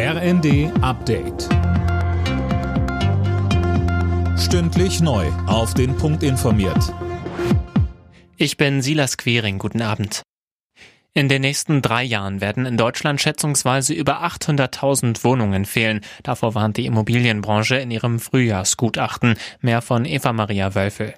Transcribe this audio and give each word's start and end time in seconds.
RND 0.00 0.70
Update. 0.80 1.48
Stündlich 4.38 5.00
neu. 5.00 5.26
Auf 5.48 5.74
den 5.74 5.96
Punkt 5.96 6.22
informiert. 6.22 6.94
Ich 8.36 8.56
bin 8.56 8.80
Silas 8.80 9.16
Quering. 9.16 9.58
Guten 9.58 9.82
Abend. 9.82 10.22
In 11.14 11.28
den 11.28 11.42
nächsten 11.42 11.82
drei 11.82 12.04
Jahren 12.04 12.40
werden 12.40 12.64
in 12.64 12.76
Deutschland 12.76 13.20
schätzungsweise 13.20 13.92
über 13.92 14.22
800.000 14.22 15.24
Wohnungen 15.24 15.64
fehlen. 15.64 16.02
Davor 16.22 16.54
warnt 16.54 16.76
die 16.76 16.86
Immobilienbranche 16.86 17.74
in 17.74 17.90
ihrem 17.90 18.20
Frühjahrsgutachten. 18.20 19.34
Mehr 19.62 19.82
von 19.82 20.04
Eva 20.04 20.32
Maria 20.32 20.76
Wölfel. 20.76 21.14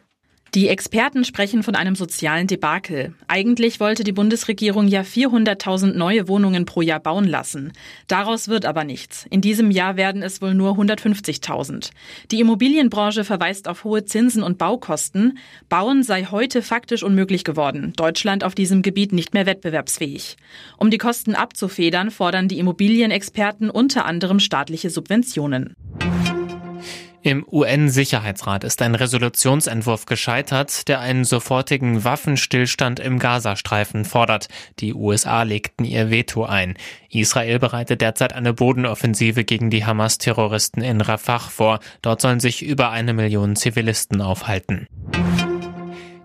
Die 0.54 0.66
Experten 0.66 1.24
sprechen 1.24 1.62
von 1.62 1.76
einem 1.76 1.94
sozialen 1.94 2.48
Debakel. 2.48 3.14
Eigentlich 3.28 3.78
wollte 3.78 4.02
die 4.02 4.10
Bundesregierung 4.10 4.88
ja 4.88 5.02
400.000 5.02 5.92
neue 5.92 6.26
Wohnungen 6.26 6.64
pro 6.64 6.82
Jahr 6.82 6.98
bauen 6.98 7.24
lassen. 7.24 7.72
Daraus 8.08 8.48
wird 8.48 8.64
aber 8.64 8.82
nichts. 8.82 9.26
In 9.30 9.42
diesem 9.42 9.70
Jahr 9.70 9.96
werden 9.96 10.24
es 10.24 10.42
wohl 10.42 10.54
nur 10.54 10.72
150.000. 10.72 11.90
Die 12.32 12.40
Immobilienbranche 12.40 13.22
verweist 13.22 13.68
auf 13.68 13.84
hohe 13.84 14.04
Zinsen 14.04 14.42
und 14.42 14.58
Baukosten. 14.58 15.38
Bauen 15.68 16.02
sei 16.02 16.24
heute 16.24 16.62
faktisch 16.62 17.04
unmöglich 17.04 17.44
geworden. 17.44 17.92
Deutschland 17.94 18.42
auf 18.42 18.56
diesem 18.56 18.82
Gebiet 18.82 19.12
nicht 19.12 19.34
mehr 19.34 19.46
wettbewerbsfähig. 19.46 20.36
Um 20.78 20.90
die 20.90 20.98
Kosten 20.98 21.36
abzufedern, 21.36 22.10
fordern 22.10 22.48
die 22.48 22.58
Immobilienexperten 22.58 23.70
unter 23.70 24.04
anderem 24.04 24.40
staatliche 24.40 24.90
Subventionen. 24.90 25.76
Im 27.22 27.44
UN-Sicherheitsrat 27.46 28.64
ist 28.64 28.80
ein 28.80 28.94
Resolutionsentwurf 28.94 30.06
gescheitert, 30.06 30.88
der 30.88 31.00
einen 31.00 31.24
sofortigen 31.24 32.02
Waffenstillstand 32.02 32.98
im 32.98 33.18
Gazastreifen 33.18 34.06
fordert. 34.06 34.48
Die 34.78 34.94
USA 34.94 35.42
legten 35.42 35.84
ihr 35.84 36.10
Veto 36.10 36.44
ein. 36.44 36.78
Israel 37.10 37.58
bereitet 37.58 38.00
derzeit 38.00 38.32
eine 38.32 38.54
Bodenoffensive 38.54 39.44
gegen 39.44 39.68
die 39.68 39.84
Hamas-Terroristen 39.84 40.80
in 40.80 41.02
Rafah 41.02 41.40
vor. 41.40 41.80
Dort 42.00 42.22
sollen 42.22 42.40
sich 42.40 42.62
über 42.62 42.90
eine 42.90 43.12
Million 43.12 43.54
Zivilisten 43.54 44.22
aufhalten. 44.22 44.86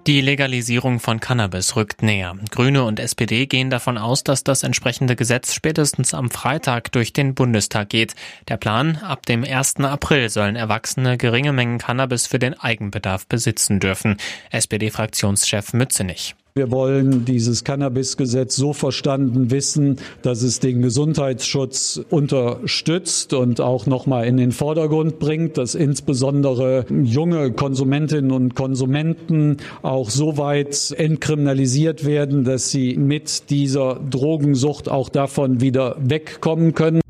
Die 0.08 0.22
Legalisierung 0.22 1.00
von 1.00 1.20
Cannabis 1.20 1.75
rückt 1.75 2.03
näher. 2.03 2.36
Grüne 2.52 2.84
und 2.84 3.00
SPD 3.00 3.48
gehen 3.48 3.72
davon 3.72 3.98
aus, 3.98 4.23
dass 4.23 4.44
das 4.44 4.61
entsprechende 4.61 5.16
Gesetz 5.16 5.56
spätestens 5.56 6.14
am 6.14 6.30
Freitag 6.30 6.92
durch 6.92 7.11
den 7.11 7.34
Bundestag 7.34 7.89
geht. 7.89 8.14
Der 8.48 8.58
Plan, 8.58 8.98
ab 8.98 9.26
dem 9.26 9.44
1. 9.44 9.78
April 9.78 10.30
sollen 10.30 10.56
Erwachsene 10.56 11.17
geringe 11.17 11.53
Mengen 11.53 11.80
Cannabis 11.80 12.28
für 12.28 12.38
den 12.38 12.53
Eigenbedarf 12.53 13.26
besitzen 13.26 13.80
dürfen. 13.80 14.17
SPD-Fraktionschef 14.52 15.73
Mützenich. 15.73 16.36
Wir 16.58 16.72
wollen 16.72 17.25
dieses 17.25 17.66
Cannabis-Gesetz 17.66 18.56
so 18.56 18.72
verstanden 18.72 19.52
wissen, 19.52 19.98
dass 20.22 20.42
es 20.42 20.61
den 20.61 20.81
Gesundheitsschutz 20.81 22.00
unterstützt 22.09 23.34
und 23.34 23.59
auch 23.59 23.88
nochmal 23.88 24.25
in 24.25 24.38
den 24.38 24.53
Vordergrund 24.53 25.20
bringt, 25.20 25.58
dass 25.58 25.76
insbesondere 25.76 26.86
junge 26.89 27.52
Konsumentinnen 27.52 28.31
und 28.31 28.56
Konsumenten 28.56 29.58
auch 29.81 30.09
so 30.09 30.38
weit 30.38 30.95
entkriminalisiert 30.98 32.06
werden, 32.06 32.45
dass 32.45 32.72
sie 32.72 32.95
mit 32.95 33.50
dieser 33.50 34.00
Drogensucht 34.09 34.88
auch 34.88 35.09
davon 35.09 35.59
wieder 35.59 35.98
wegkommen 36.00 36.73
können. 36.73 37.02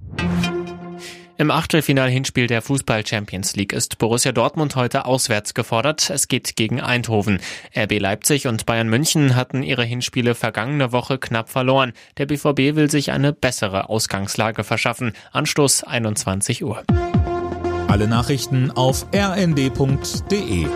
Im 1.38 1.52
Achtelfinal-Hinspiel 1.52 2.47
der 2.47 2.61
Fußball 2.61 3.05
Champions 3.05 3.58
League 3.58 3.73
ist 3.73 3.97
Borussia 3.97 4.31
Dortmund 4.31 4.78
heute 4.78 5.05
auswärts 5.05 5.53
gefordert. 5.53 6.09
Es 6.09 6.30
geht 6.30 6.55
gegen 6.55 6.80
Eindhoven. 6.80 7.39
RB 7.75 8.00
Leipzig 8.00 8.47
und 8.47 8.66
Bayern 8.66 8.88
München 8.88 9.36
hatten 9.36 9.61
ihre 9.61 9.83
Hinspiele 9.83 10.33
vergangene 10.33 10.94
Woche 10.94 11.17
knapp 11.17 11.50
verloren. 11.50 11.91
Der 12.17 12.25
BVB 12.25 12.78
will 12.78 12.89
sich 12.89 13.11
eine 13.11 13.33
bessere 13.33 13.89
Ausgangslage 13.89 14.63
verschaffen. 14.63 15.11
Anstoß 15.33 15.83
21 15.83 16.63
Uhr. 16.63 16.83
Alle 17.89 18.08
Nachrichten 18.08 18.72
auf 18.72 19.06
rnd.de 19.13 20.67